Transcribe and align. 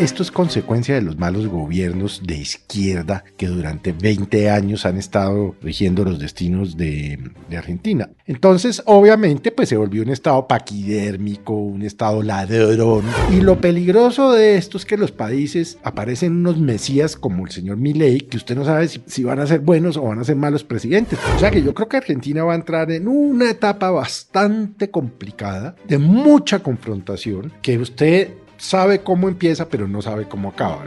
Esto 0.00 0.22
es 0.22 0.30
consecuencia 0.30 0.94
de 0.94 1.02
los 1.02 1.18
malos 1.18 1.46
gobiernos 1.46 2.22
de 2.24 2.38
izquierda 2.38 3.22
que 3.36 3.48
durante 3.48 3.92
20 3.92 4.48
años 4.48 4.86
han 4.86 4.96
estado 4.96 5.54
rigiendo 5.60 6.06
los 6.06 6.18
destinos 6.18 6.78
de, 6.78 7.18
de, 7.50 7.56
Argentina. 7.58 8.08
Entonces, 8.24 8.82
obviamente, 8.86 9.52
pues 9.52 9.68
se 9.68 9.76
volvió 9.76 10.02
un 10.02 10.08
estado 10.08 10.48
paquidérmico, 10.48 11.52
un 11.52 11.82
estado 11.82 12.22
ladrón. 12.22 13.04
Y 13.30 13.42
lo 13.42 13.60
peligroso 13.60 14.32
de 14.32 14.56
esto 14.56 14.78
es 14.78 14.86
que 14.86 14.96
los 14.96 15.12
países 15.12 15.76
aparecen 15.82 16.32
unos 16.32 16.56
mesías 16.58 17.14
como 17.14 17.44
el 17.44 17.52
señor 17.52 17.76
Milei, 17.76 18.20
que 18.22 18.38
usted 18.38 18.56
no 18.56 18.64
sabe 18.64 18.88
si, 18.88 19.02
si 19.04 19.22
van 19.22 19.40
a 19.40 19.46
ser 19.46 19.60
buenos 19.60 19.98
o 19.98 20.02
van 20.04 20.20
a 20.20 20.24
ser 20.24 20.36
malos 20.36 20.64
presidentes. 20.64 21.18
O 21.36 21.38
sea 21.38 21.50
que 21.50 21.62
yo 21.62 21.74
creo 21.74 21.90
que 21.90 21.98
Argentina 21.98 22.42
va 22.42 22.54
a 22.54 22.56
entrar 22.56 22.90
en 22.90 23.06
una 23.06 23.50
etapa 23.50 23.90
bastante 23.90 24.90
complicada, 24.90 25.76
de 25.86 25.98
mucha 25.98 26.60
confrontación, 26.60 27.52
que 27.60 27.76
usted 27.76 28.30
sabe 28.60 29.02
cómo 29.02 29.28
empieza, 29.28 29.68
pero 29.68 29.88
no 29.88 30.02
sabe 30.02 30.28
cómo 30.28 30.50
acaba. 30.50 30.84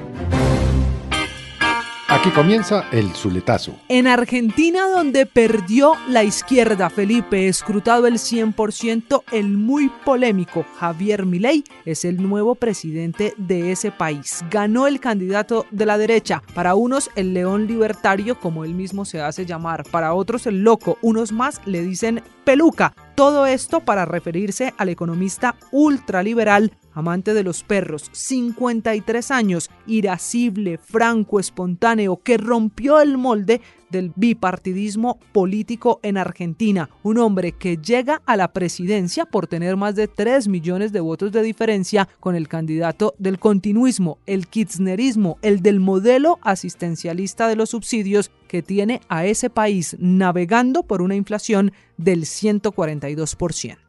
Aquí 2.13 2.29
comienza 2.29 2.85
el 2.91 3.09
Zuletazo. 3.15 3.75
En 3.89 4.05
Argentina, 4.05 4.87
donde 4.87 5.25
perdió 5.25 5.93
la 6.07 6.23
izquierda, 6.23 6.91
Felipe, 6.91 7.47
escrutado 7.47 8.05
el 8.05 8.19
100%, 8.19 9.23
el 9.31 9.57
muy 9.57 9.89
polémico 10.05 10.63
Javier 10.77 11.25
Milei 11.25 11.63
es 11.85 12.05
el 12.05 12.21
nuevo 12.21 12.53
presidente 12.53 13.33
de 13.37 13.71
ese 13.71 13.89
país. 13.89 14.45
Ganó 14.51 14.85
el 14.85 14.99
candidato 14.99 15.65
de 15.71 15.87
la 15.87 15.97
derecha, 15.97 16.43
para 16.53 16.75
unos 16.75 17.09
el 17.15 17.33
león 17.33 17.65
libertario, 17.65 18.39
como 18.39 18.63
él 18.63 18.75
mismo 18.75 19.05
se 19.05 19.19
hace 19.19 19.47
llamar, 19.47 19.83
para 19.89 20.13
otros 20.13 20.45
el 20.45 20.63
loco, 20.63 20.99
unos 21.01 21.31
más 21.31 21.61
le 21.65 21.81
dicen 21.81 22.21
peluca. 22.43 22.93
Todo 23.15 23.47
esto 23.47 23.79
para 23.79 24.05
referirse 24.05 24.73
al 24.77 24.89
economista 24.89 25.55
ultraliberal 25.71 26.73
amante 26.93 27.33
de 27.33 27.43
los 27.43 27.63
perros, 27.63 28.09
53 28.11 29.31
años, 29.31 29.69
irascible, 29.87 30.77
franco, 30.77 31.39
espontáneo, 31.39 32.21
que 32.23 32.37
rompió 32.37 33.01
el 33.01 33.17
molde 33.17 33.61
del 33.93 34.11
bipartidismo 34.15 35.19
político 35.31 35.99
en 36.01 36.17
Argentina, 36.17 36.89
un 37.03 37.19
hombre 37.19 37.51
que 37.51 37.77
llega 37.77 38.21
a 38.25 38.35
la 38.35 38.51
presidencia 38.51 39.25
por 39.25 39.47
tener 39.47 39.77
más 39.77 39.95
de 39.95 40.07
3 40.07 40.47
millones 40.47 40.91
de 40.91 40.99
votos 40.99 41.31
de 41.31 41.43
diferencia 41.43 42.09
con 42.19 42.35
el 42.35 42.47
candidato 42.47 43.13
del 43.19 43.39
continuismo, 43.39 44.17
el 44.25 44.47
kirchnerismo, 44.47 45.37
el 45.43 45.61
del 45.61 45.79
modelo 45.79 46.39
asistencialista 46.41 47.47
de 47.47 47.55
los 47.55 47.69
subsidios 47.69 48.31
que 48.47 48.63
tiene 48.63 49.01
a 49.09 49.25
ese 49.25 49.49
país 49.49 49.95
navegando 49.99 50.83
por 50.83 51.01
una 51.01 51.15
inflación 51.15 51.71
del 51.97 52.23
142%. 52.23 53.82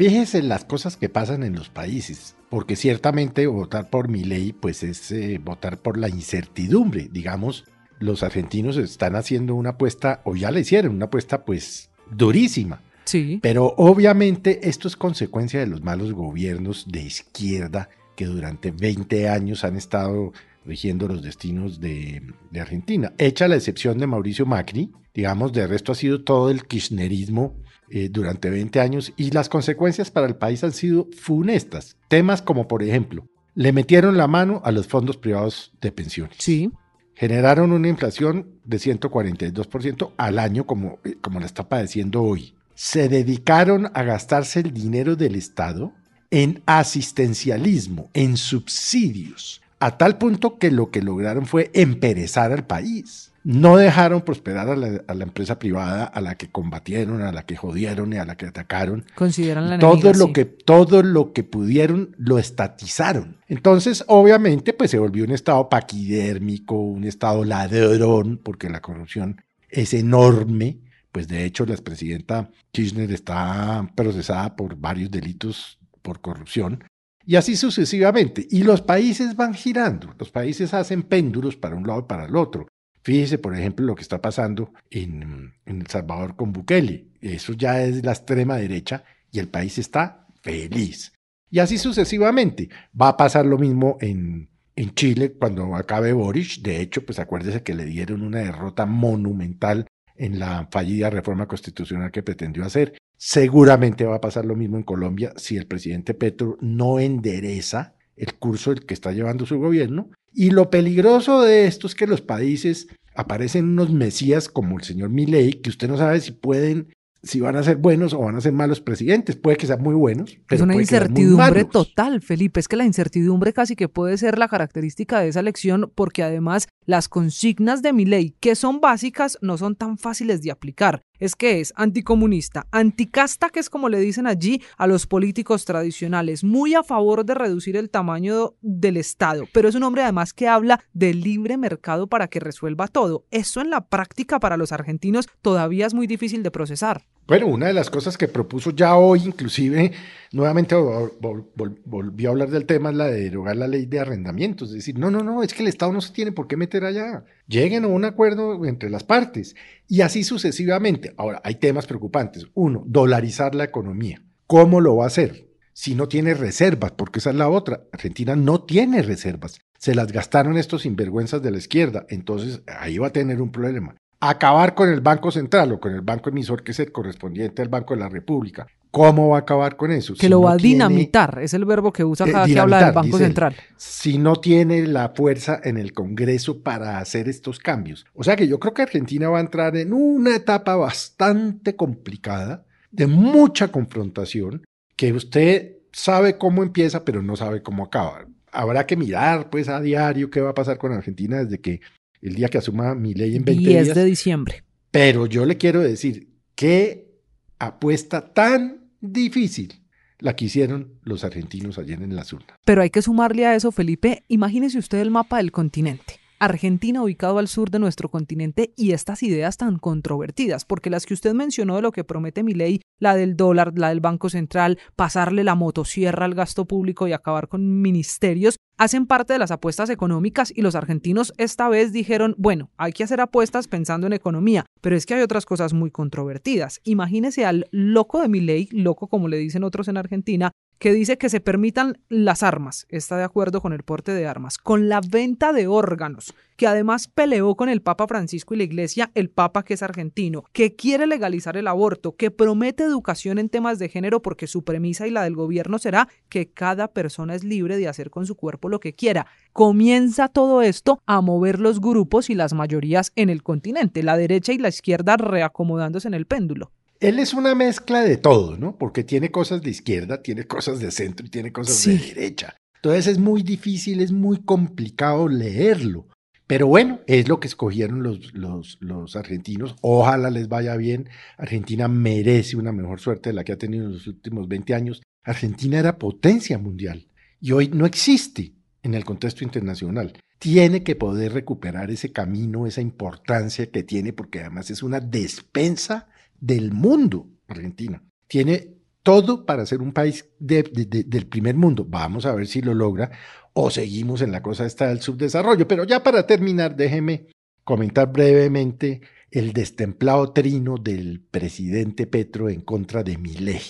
Fíjese 0.00 0.40
las 0.40 0.64
cosas 0.64 0.96
que 0.96 1.10
pasan 1.10 1.42
en 1.42 1.54
los 1.54 1.68
países, 1.68 2.34
porque 2.48 2.74
ciertamente 2.74 3.46
votar 3.46 3.90
por 3.90 4.08
mi 4.08 4.24
ley 4.24 4.54
pues 4.54 4.82
es 4.82 5.12
eh, 5.12 5.38
votar 5.44 5.76
por 5.76 5.98
la 5.98 6.08
incertidumbre. 6.08 7.10
Digamos, 7.12 7.66
los 7.98 8.22
argentinos 8.22 8.78
están 8.78 9.14
haciendo 9.14 9.54
una 9.54 9.72
apuesta, 9.72 10.22
o 10.24 10.36
ya 10.36 10.50
le 10.52 10.60
hicieron, 10.60 10.94
una 10.94 11.04
apuesta 11.04 11.44
pues 11.44 11.90
durísima. 12.10 12.80
Sí. 13.04 13.40
Pero 13.42 13.74
obviamente 13.76 14.70
esto 14.70 14.88
es 14.88 14.96
consecuencia 14.96 15.60
de 15.60 15.66
los 15.66 15.82
malos 15.82 16.14
gobiernos 16.14 16.86
de 16.88 17.02
izquierda 17.02 17.90
que 18.16 18.24
durante 18.24 18.70
20 18.70 19.28
años 19.28 19.64
han 19.64 19.76
estado 19.76 20.32
rigiendo 20.64 21.08
los 21.08 21.22
destinos 21.22 21.80
de, 21.80 22.22
de 22.50 22.60
Argentina. 22.60 23.12
Hecha 23.18 23.48
la 23.48 23.56
excepción 23.56 23.98
de 23.98 24.06
Mauricio 24.06 24.46
Macri, 24.46 24.92
digamos, 25.14 25.52
de 25.52 25.66
resto 25.66 25.92
ha 25.92 25.94
sido 25.94 26.22
todo 26.22 26.50
el 26.50 26.64
kirchnerismo 26.64 27.56
eh, 27.92 28.08
durante 28.08 28.50
20 28.50 28.80
años 28.80 29.12
y 29.16 29.32
las 29.32 29.48
consecuencias 29.48 30.12
para 30.12 30.28
el 30.28 30.36
país 30.36 30.62
han 30.62 30.72
sido 30.72 31.08
funestas. 31.16 31.96
Temas 32.06 32.40
como, 32.40 32.68
por 32.68 32.84
ejemplo, 32.84 33.26
le 33.54 33.72
metieron 33.72 34.16
la 34.16 34.28
mano 34.28 34.62
a 34.64 34.70
los 34.70 34.86
fondos 34.86 35.16
privados 35.16 35.72
de 35.80 35.90
pensiones. 35.90 36.36
Sí. 36.38 36.70
Generaron 37.14 37.72
una 37.72 37.88
inflación 37.88 38.60
de 38.64 38.78
142% 38.78 40.12
al 40.16 40.38
año 40.38 40.66
como, 40.66 41.00
eh, 41.04 41.16
como 41.20 41.40
la 41.40 41.46
está 41.46 41.68
padeciendo 41.68 42.22
hoy. 42.22 42.54
Se 42.74 43.08
dedicaron 43.08 43.90
a 43.92 44.04
gastarse 44.04 44.60
el 44.60 44.72
dinero 44.72 45.16
del 45.16 45.34
Estado 45.34 45.92
en 46.30 46.62
asistencialismo, 46.66 48.08
en 48.14 48.36
subsidios, 48.36 49.60
a 49.80 49.98
tal 49.98 50.18
punto 50.18 50.58
que 50.58 50.70
lo 50.70 50.90
que 50.90 51.02
lograron 51.02 51.46
fue 51.46 51.70
emperezar 51.74 52.52
al 52.52 52.66
país 52.66 53.30
no 53.42 53.76
dejaron 53.76 54.20
prosperar 54.20 54.68
a 54.68 54.76
la, 54.76 55.02
a 55.06 55.14
la, 55.14 55.24
empresa 55.24 55.58
privada 55.58 56.04
a 56.04 56.20
la 56.20 56.34
que 56.34 56.50
combatieron, 56.50 57.22
a 57.22 57.32
la 57.32 57.44
que 57.44 57.56
jodieron 57.56 58.12
y 58.12 58.18
a 58.18 58.24
la 58.24 58.36
que 58.36 58.46
atacaron. 58.46 59.06
Consideran 59.14 59.70
la 59.70 59.78
todo 59.78 59.92
enemiga, 59.92 60.18
lo 60.18 60.26
sí. 60.26 60.32
que 60.32 60.44
todo 60.44 61.02
lo 61.02 61.32
que 61.32 61.42
pudieron 61.42 62.14
lo 62.18 62.38
estatizaron. 62.38 63.38
Entonces, 63.48 64.04
obviamente, 64.08 64.72
pues 64.72 64.90
se 64.90 64.98
volvió 64.98 65.24
un 65.24 65.32
estado 65.32 65.68
paquidérmico, 65.68 66.74
un 66.74 67.04
estado 67.04 67.44
ladrón, 67.44 68.40
porque 68.42 68.68
la 68.68 68.82
corrupción 68.82 69.40
es 69.70 69.94
enorme. 69.94 70.80
Pues 71.10 71.26
de 71.26 71.44
hecho, 71.44 71.66
la 71.66 71.72
expresidenta 71.72 72.50
Kirchner 72.72 73.10
está 73.10 73.90
procesada 73.94 74.54
por 74.54 74.76
varios 74.76 75.10
delitos 75.10 75.78
por 76.02 76.20
corrupción. 76.20 76.84
Y 77.30 77.36
así 77.36 77.54
sucesivamente. 77.54 78.44
Y 78.50 78.64
los 78.64 78.82
países 78.82 79.36
van 79.36 79.54
girando. 79.54 80.12
Los 80.18 80.32
países 80.32 80.74
hacen 80.74 81.04
péndulos 81.04 81.54
para 81.54 81.76
un 81.76 81.86
lado 81.86 82.00
y 82.00 82.08
para 82.08 82.24
el 82.24 82.34
otro. 82.34 82.66
Fíjese, 83.04 83.38
por 83.38 83.54
ejemplo, 83.54 83.86
lo 83.86 83.94
que 83.94 84.02
está 84.02 84.20
pasando 84.20 84.72
en, 84.90 85.54
en, 85.64 85.80
El 85.80 85.86
Salvador 85.86 86.34
con 86.34 86.52
Bukele. 86.52 87.06
Eso 87.20 87.52
ya 87.52 87.84
es 87.84 88.04
la 88.04 88.10
extrema 88.10 88.56
derecha 88.56 89.04
y 89.30 89.38
el 89.38 89.46
país 89.46 89.78
está 89.78 90.26
feliz. 90.42 91.12
Y 91.48 91.60
así 91.60 91.78
sucesivamente. 91.78 92.68
Va 93.00 93.10
a 93.10 93.16
pasar 93.16 93.46
lo 93.46 93.58
mismo 93.58 93.96
en, 94.00 94.48
en 94.74 94.92
Chile 94.94 95.34
cuando 95.34 95.76
acabe 95.76 96.12
Boric. 96.12 96.62
De 96.62 96.80
hecho, 96.80 97.06
pues 97.06 97.20
acuérdese 97.20 97.62
que 97.62 97.74
le 97.74 97.84
dieron 97.84 98.22
una 98.22 98.40
derrota 98.40 98.86
monumental 98.86 99.86
en 100.16 100.40
la 100.40 100.66
fallida 100.72 101.10
reforma 101.10 101.46
constitucional 101.46 102.10
que 102.10 102.24
pretendió 102.24 102.64
hacer. 102.64 102.98
Seguramente 103.22 104.06
va 104.06 104.16
a 104.16 104.20
pasar 104.22 104.46
lo 104.46 104.56
mismo 104.56 104.78
en 104.78 104.82
Colombia 104.82 105.34
si 105.36 105.58
el 105.58 105.66
presidente 105.66 106.14
Petro 106.14 106.56
no 106.62 106.98
endereza 106.98 107.94
el 108.16 108.32
curso 108.36 108.74
que 108.74 108.94
está 108.94 109.12
llevando 109.12 109.44
su 109.44 109.58
gobierno. 109.58 110.08
Y 110.32 110.52
lo 110.52 110.70
peligroso 110.70 111.42
de 111.42 111.66
esto 111.66 111.86
es 111.86 111.94
que 111.94 112.06
los 112.06 112.22
países 112.22 112.88
aparecen 113.14 113.66
unos 113.66 113.90
mesías 113.92 114.48
como 114.48 114.78
el 114.78 114.84
señor 114.84 115.10
Milei, 115.10 115.60
que 115.60 115.68
usted 115.68 115.86
no 115.86 115.98
sabe 115.98 116.18
si 116.22 116.32
pueden, 116.32 116.94
si 117.22 117.40
van 117.40 117.56
a 117.56 117.62
ser 117.62 117.76
buenos 117.76 118.14
o 118.14 118.20
van 118.20 118.36
a 118.36 118.40
ser 118.40 118.52
malos 118.52 118.80
presidentes. 118.80 119.36
Puede 119.36 119.58
que 119.58 119.66
sean 119.66 119.82
muy 119.82 119.94
buenos. 119.94 120.38
Pero 120.48 120.56
es 120.56 120.62
una 120.62 120.72
puede 120.72 120.84
incertidumbre 120.84 121.66
total, 121.66 122.22
Felipe. 122.22 122.58
Es 122.58 122.68
que 122.68 122.76
la 122.76 122.86
incertidumbre 122.86 123.52
casi 123.52 123.76
que 123.76 123.90
puede 123.90 124.16
ser 124.16 124.38
la 124.38 124.48
característica 124.48 125.20
de 125.20 125.28
esa 125.28 125.40
elección, 125.40 125.92
porque 125.94 126.22
además 126.22 126.68
las 126.86 127.10
consignas 127.10 127.82
de 127.82 127.92
Milei, 127.92 128.34
que 128.40 128.54
son 128.54 128.80
básicas, 128.80 129.36
no 129.42 129.58
son 129.58 129.76
tan 129.76 129.98
fáciles 129.98 130.40
de 130.40 130.52
aplicar 130.52 131.02
es 131.20 131.36
que 131.36 131.60
es 131.60 131.72
anticomunista, 131.76 132.66
anticasta, 132.72 133.50
que 133.50 133.60
es 133.60 133.70
como 133.70 133.88
le 133.88 134.00
dicen 134.00 134.26
allí 134.26 134.62
a 134.76 134.86
los 134.86 135.06
políticos 135.06 135.64
tradicionales, 135.64 136.42
muy 136.42 136.74
a 136.74 136.82
favor 136.82 137.24
de 137.24 137.34
reducir 137.34 137.76
el 137.76 137.90
tamaño 137.90 138.54
del 138.60 138.96
Estado, 138.96 139.44
pero 139.52 139.68
es 139.68 139.74
un 139.74 139.84
hombre 139.84 140.02
además 140.02 140.32
que 140.32 140.48
habla 140.48 140.82
del 140.92 141.20
libre 141.20 141.56
mercado 141.56 142.08
para 142.08 142.28
que 142.28 142.40
resuelva 142.40 142.88
todo. 142.88 143.26
Eso 143.30 143.60
en 143.60 143.70
la 143.70 143.86
práctica 143.86 144.40
para 144.40 144.56
los 144.56 144.72
argentinos 144.72 145.28
todavía 145.42 145.86
es 145.86 145.94
muy 145.94 146.06
difícil 146.06 146.42
de 146.42 146.50
procesar. 146.50 147.04
Bueno, 147.30 147.46
una 147.46 147.68
de 147.68 147.72
las 147.72 147.90
cosas 147.90 148.18
que 148.18 148.26
propuso 148.26 148.72
ya 148.72 148.96
hoy, 148.96 149.22
inclusive, 149.24 149.92
nuevamente 150.32 150.74
vol 150.74 151.12
vol 151.20 151.80
volvió 151.84 152.28
a 152.28 152.32
hablar 152.32 152.50
del 152.50 152.66
tema, 152.66 152.90
es 152.90 152.96
la 152.96 153.06
de 153.06 153.20
derogar 153.20 153.54
la 153.54 153.68
ley 153.68 153.86
de 153.86 154.00
arrendamientos. 154.00 154.70
Es 154.70 154.74
decir, 154.74 154.98
no, 154.98 155.12
no, 155.12 155.22
no, 155.22 155.44
es 155.44 155.54
que 155.54 155.62
el 155.62 155.68
Estado 155.68 155.92
no 155.92 156.00
se 156.00 156.12
tiene 156.12 156.32
por 156.32 156.48
qué 156.48 156.56
meter 156.56 156.84
allá. 156.84 157.24
Lleguen 157.46 157.84
a 157.84 157.86
un 157.86 158.04
acuerdo 158.04 158.64
entre 158.64 158.90
las 158.90 159.04
partes 159.04 159.54
y 159.86 160.00
así 160.00 160.24
sucesivamente. 160.24 161.14
Ahora, 161.18 161.40
hay 161.44 161.54
temas 161.54 161.86
preocupantes. 161.86 162.48
Uno, 162.54 162.82
dolarizar 162.84 163.54
la 163.54 163.62
economía. 163.62 164.24
¿Cómo 164.48 164.80
lo 164.80 164.96
va 164.96 165.04
a 165.04 165.06
hacer? 165.06 165.52
Si 165.72 165.94
no 165.94 166.08
tiene 166.08 166.34
reservas, 166.34 166.90
porque 166.90 167.20
esa 167.20 167.30
es 167.30 167.36
la 167.36 167.48
otra. 167.48 167.84
Argentina 167.92 168.34
no 168.34 168.64
tiene 168.64 169.02
reservas. 169.02 169.60
Se 169.78 169.94
las 169.94 170.10
gastaron 170.10 170.58
estos 170.58 170.82
sinvergüenzas 170.82 171.40
de 171.42 171.52
la 171.52 171.58
izquierda. 171.58 172.06
Entonces, 172.08 172.62
ahí 172.66 172.98
va 172.98 173.06
a 173.06 173.12
tener 173.12 173.40
un 173.40 173.52
problema. 173.52 173.94
Acabar 174.20 174.74
con 174.74 174.90
el 174.90 175.00
Banco 175.00 175.30
Central 175.30 175.72
o 175.72 175.80
con 175.80 175.94
el 175.94 176.02
Banco 176.02 176.28
Emisor, 176.28 176.62
que 176.62 176.72
es 176.72 176.80
el 176.80 176.92
correspondiente 176.92 177.62
al 177.62 177.68
Banco 177.68 177.94
de 177.94 178.00
la 178.00 178.08
República. 178.08 178.66
¿Cómo 178.90 179.28
va 179.28 179.36
a 179.36 179.40
acabar 179.40 179.76
con 179.76 179.92
eso? 179.92 180.14
Que 180.14 180.28
lo 180.28 180.42
va 180.42 180.52
a 180.52 180.56
dinamitar, 180.56 181.38
es 181.40 181.54
el 181.54 181.64
verbo 181.64 181.92
que 181.92 182.04
usa 182.04 182.26
cada 182.26 182.46
que 182.46 182.58
habla 182.58 182.84
del 182.84 182.92
Banco 182.92 183.18
Central. 183.18 183.56
si 183.76 184.18
no 184.18 184.36
tiene 184.36 184.86
la 184.86 185.10
fuerza 185.10 185.60
en 185.62 185.76
el 185.78 185.92
Congreso 185.92 186.62
para 186.62 186.98
hacer 186.98 187.28
estos 187.28 187.60
cambios. 187.60 188.04
O 188.14 188.24
sea 188.24 188.36
que 188.36 188.48
yo 188.48 188.58
creo 188.58 188.74
que 188.74 188.82
Argentina 188.82 189.28
va 189.28 189.38
a 189.38 189.42
entrar 189.42 189.76
en 189.76 189.92
una 189.92 190.34
etapa 190.34 190.74
bastante 190.74 191.76
complicada, 191.76 192.64
de 192.90 193.06
mucha 193.06 193.68
confrontación, 193.68 194.64
que 194.96 195.12
usted 195.12 195.76
sabe 195.92 196.36
cómo 196.36 196.64
empieza, 196.64 197.04
pero 197.04 197.22
no 197.22 197.36
sabe 197.36 197.62
cómo 197.62 197.84
acaba. 197.84 198.26
Habrá 198.50 198.86
que 198.86 198.96
mirar 198.96 199.48
pues 199.50 199.68
a 199.68 199.80
diario 199.80 200.30
qué 200.30 200.40
va 200.40 200.50
a 200.50 200.54
pasar 200.54 200.78
con 200.78 200.92
Argentina 200.92 201.44
desde 201.44 201.60
que 201.60 201.80
el 202.20 202.34
día 202.34 202.48
que 202.48 202.58
asuma 202.58 202.94
mi 202.94 203.14
ley 203.14 203.36
en 203.36 203.44
20 203.44 203.68
10 203.68 203.94
de 203.94 204.04
diciembre. 204.04 204.64
Pero 204.90 205.26
yo 205.26 205.46
le 205.46 205.56
quiero 205.56 205.80
decir, 205.80 206.28
qué 206.54 207.10
apuesta 207.58 208.32
tan 208.32 208.90
difícil 209.00 209.80
la 210.18 210.36
que 210.36 210.44
hicieron 210.46 210.98
los 211.02 211.24
argentinos 211.24 211.78
ayer 211.78 212.02
en 212.02 212.14
la 212.14 212.24
urnas. 212.32 212.58
Pero 212.64 212.82
hay 212.82 212.90
que 212.90 213.02
sumarle 213.02 213.46
a 213.46 213.54
eso, 213.54 213.72
Felipe, 213.72 214.24
imagínese 214.28 214.78
usted 214.78 215.00
el 215.00 215.10
mapa 215.10 215.38
del 215.38 215.50
continente. 215.50 216.19
Argentina 216.40 217.02
ubicado 217.02 217.38
al 217.38 217.48
sur 217.48 217.70
de 217.70 217.78
nuestro 217.78 218.08
continente 218.08 218.72
y 218.74 218.92
estas 218.92 219.22
ideas 219.22 219.58
tan 219.58 219.78
controvertidas, 219.78 220.64
porque 220.64 220.88
las 220.88 221.04
que 221.04 221.12
usted 221.12 221.34
mencionó 221.34 221.76
de 221.76 221.82
lo 221.82 221.92
que 221.92 222.02
promete 222.02 222.42
mi 222.42 222.54
ley, 222.54 222.80
la 222.98 223.14
del 223.14 223.36
dólar, 223.36 223.78
la 223.78 223.90
del 223.90 224.00
Banco 224.00 224.30
Central, 224.30 224.78
pasarle 224.96 225.44
la 225.44 225.54
motosierra 225.54 226.24
al 226.24 226.34
gasto 226.34 226.64
público 226.64 227.06
y 227.06 227.12
acabar 227.12 227.48
con 227.48 227.82
ministerios, 227.82 228.56
hacen 228.78 229.04
parte 229.06 229.34
de 229.34 229.38
las 229.38 229.50
apuestas 229.50 229.90
económicas 229.90 230.50
y 230.56 230.62
los 230.62 230.74
argentinos 230.74 231.34
esta 231.36 231.68
vez 231.68 231.92
dijeron, 231.92 232.34
bueno, 232.38 232.70
hay 232.78 232.94
que 232.94 233.04
hacer 233.04 233.20
apuestas 233.20 233.68
pensando 233.68 234.06
en 234.06 234.14
economía, 234.14 234.64
pero 234.80 234.96
es 234.96 235.04
que 235.04 235.12
hay 235.12 235.20
otras 235.20 235.44
cosas 235.44 235.74
muy 235.74 235.90
controvertidas. 235.90 236.80
Imagínese 236.84 237.44
al 237.44 237.66
loco 237.70 238.22
de 238.22 238.28
mi 238.28 238.40
ley, 238.40 238.70
loco 238.72 239.08
como 239.08 239.28
le 239.28 239.36
dicen 239.36 239.62
otros 239.62 239.88
en 239.88 239.98
Argentina, 239.98 240.52
que 240.80 240.94
dice 240.94 241.18
que 241.18 241.28
se 241.28 241.40
permitan 241.40 241.98
las 242.08 242.42
armas, 242.42 242.86
está 242.88 243.18
de 243.18 243.22
acuerdo 243.22 243.60
con 243.60 243.74
el 243.74 243.82
porte 243.82 244.14
de 244.14 244.26
armas, 244.26 244.56
con 244.56 244.88
la 244.88 245.02
venta 245.06 245.52
de 245.52 245.66
órganos, 245.66 246.34
que 246.56 246.66
además 246.66 247.06
peleó 247.06 247.54
con 247.54 247.68
el 247.68 247.82
Papa 247.82 248.06
Francisco 248.08 248.54
y 248.54 248.56
la 248.56 248.64
Iglesia, 248.64 249.10
el 249.14 249.28
Papa 249.28 249.62
que 249.62 249.74
es 249.74 249.82
argentino, 249.82 250.44
que 250.54 250.76
quiere 250.76 251.06
legalizar 251.06 251.58
el 251.58 251.66
aborto, 251.66 252.16
que 252.16 252.30
promete 252.30 252.82
educación 252.82 253.38
en 253.38 253.50
temas 253.50 253.78
de 253.78 253.90
género 253.90 254.22
porque 254.22 254.46
su 254.46 254.64
premisa 254.64 255.06
y 255.06 255.10
la 255.10 255.22
del 255.22 255.36
gobierno 255.36 255.78
será 255.78 256.08
que 256.30 256.50
cada 256.50 256.88
persona 256.88 257.34
es 257.34 257.44
libre 257.44 257.76
de 257.76 257.86
hacer 257.86 258.08
con 258.08 258.24
su 258.24 258.34
cuerpo 258.34 258.70
lo 258.70 258.80
que 258.80 258.94
quiera. 258.94 259.26
Comienza 259.52 260.28
todo 260.28 260.62
esto 260.62 261.02
a 261.04 261.20
mover 261.20 261.60
los 261.60 261.82
grupos 261.82 262.30
y 262.30 262.34
las 262.34 262.54
mayorías 262.54 263.12
en 263.16 263.28
el 263.28 263.42
continente, 263.42 264.02
la 264.02 264.16
derecha 264.16 264.54
y 264.54 264.58
la 264.58 264.70
izquierda 264.70 265.18
reacomodándose 265.18 266.08
en 266.08 266.14
el 266.14 266.24
péndulo. 266.24 266.72
Él 267.00 267.18
es 267.18 267.32
una 267.32 267.54
mezcla 267.54 268.02
de 268.02 268.18
todo, 268.18 268.58
¿no? 268.58 268.76
Porque 268.76 269.04
tiene 269.04 269.30
cosas 269.30 269.62
de 269.62 269.70
izquierda, 269.70 270.22
tiene 270.22 270.44
cosas 270.44 270.80
de 270.80 270.90
centro 270.90 271.26
y 271.26 271.30
tiene 271.30 271.50
cosas 271.50 271.82
de 271.84 271.96
derecha. 271.96 272.56
Entonces 272.76 273.06
es 273.06 273.18
muy 273.18 273.42
difícil, 273.42 274.00
es 274.00 274.12
muy 274.12 274.42
complicado 274.42 275.26
leerlo. 275.26 276.06
Pero 276.46 276.66
bueno, 276.66 277.00
es 277.06 277.28
lo 277.28 277.40
que 277.40 277.46
escogieron 277.46 278.02
los, 278.02 278.34
los, 278.34 278.76
los, 278.80 279.16
argentinos. 279.16 279.76
Ojalá 279.80 280.30
les 280.30 280.48
vaya 280.48 280.76
bien. 280.76 281.08
Argentina 281.38 281.88
merece 281.88 282.56
una 282.56 282.72
mejor 282.72 283.00
suerte 283.00 283.30
de 283.30 283.34
la 283.34 283.44
que 283.44 283.52
ha 283.52 283.58
tenido 283.58 283.86
en 283.86 283.92
los 283.92 284.06
últimos 284.06 284.48
20 284.48 284.74
años. 284.74 285.02
Argentina 285.24 285.78
era 285.78 285.98
potencia 285.98 286.58
mundial 286.58 287.06
y 287.40 287.52
hoy 287.52 287.68
no 287.68 287.86
existe 287.86 288.52
en 288.82 288.94
el 288.94 289.04
contexto 289.04 289.44
internacional. 289.44 290.12
Tiene 290.38 290.82
que 290.82 290.96
poder 290.96 291.32
recuperar 291.32 291.90
ese 291.90 292.12
camino, 292.12 292.66
esa 292.66 292.80
importancia 292.80 293.70
que 293.70 293.82
tiene, 293.82 294.12
porque 294.12 294.40
además 294.40 294.70
es 294.70 294.82
una 294.82 295.00
despensa 295.00 296.08
del 296.40 296.72
mundo, 296.72 297.28
Argentina. 297.46 298.02
Tiene 298.26 298.74
todo 299.02 299.46
para 299.46 299.66
ser 299.66 299.80
un 299.80 299.92
país 299.92 300.28
del 300.38 301.26
primer 301.28 301.54
mundo. 301.54 301.86
Vamos 301.88 302.26
a 302.26 302.34
ver 302.34 302.46
si 302.46 302.60
lo 302.62 302.74
logra 302.74 303.10
o 303.52 303.70
seguimos 303.70 304.22
en 304.22 304.32
la 304.32 304.42
cosa 304.42 304.66
esta 304.66 304.88
del 304.88 305.00
subdesarrollo. 305.00 305.66
Pero 305.66 305.84
ya 305.84 306.02
para 306.02 306.26
terminar, 306.26 306.76
déjeme 306.76 307.26
comentar 307.64 308.12
brevemente 308.12 309.00
el 309.30 309.52
destemplado 309.52 310.32
trino 310.32 310.76
del 310.76 311.20
presidente 311.20 312.06
Petro 312.06 312.48
en 312.48 312.62
contra 312.62 313.02
de 313.02 313.16
Milei. 313.16 313.60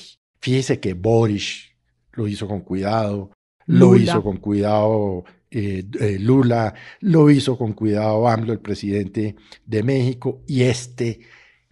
Fíjese 0.41 0.81
que 0.81 0.95
Boris 0.95 1.71
lo 2.13 2.27
hizo 2.27 2.49
con 2.49 2.61
cuidado, 2.61 3.31
lo 3.67 3.95
hizo 3.95 4.23
con 4.23 4.39
cuidado 4.39 5.25
eh, 5.51 5.85
eh, 6.01 6.19
Lula, 6.19 6.75
lo 7.01 7.29
hizo 7.31 7.59
con 7.59 7.73
cuidado 7.73 8.29
AMLO, 8.29 8.53
el 8.53 8.61
presidente 8.61 9.37
de 9.67 9.83
México, 9.83 10.43
y 10.47 10.63
este 10.63 11.21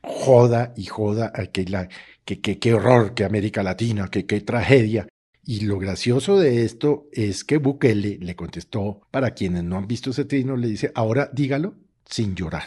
joda 0.03 0.73
y 0.77 0.85
joda, 0.85 1.33
que, 1.53 1.65
la, 1.65 1.89
que, 2.25 2.41
qué 2.41 2.75
horror, 2.75 3.15
que 3.15 3.25
América 3.25 3.63
Latina, 3.63 4.09
que 4.09 4.27
qué 4.27 4.41
tragedia. 4.41 5.09
Y 5.45 5.61
lo 5.61 5.79
gracioso 5.79 6.39
de 6.39 6.65
esto 6.65 7.07
es 7.13 7.43
que 7.43 7.57
Bukele 7.57 8.19
le 8.21 8.37
contestó, 8.37 9.01
para 9.11 9.31
quienes 9.31 9.65
no 9.65 9.79
han 9.79 9.87
visto 9.87 10.11
ese 10.11 10.27
trino, 10.27 10.57
le 10.57 10.69
dice, 10.69 10.93
ahora 10.95 11.31
dígalo 11.33 11.75
sin 12.05 12.35
llorar. 12.35 12.65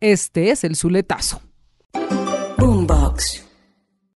Este 0.00 0.50
es 0.50 0.64
el 0.64 0.76
Zuletazo. 0.76 1.42
Boombox. 2.58 3.51